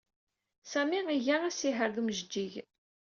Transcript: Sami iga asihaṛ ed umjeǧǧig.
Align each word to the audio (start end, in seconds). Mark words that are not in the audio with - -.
Sami 0.71 0.99
iga 1.15 1.35
asihaṛ 1.49 1.89
ed 1.91 1.97
umjeǧǧig. 2.01 2.53